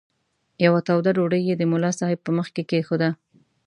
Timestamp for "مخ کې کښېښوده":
2.37-3.09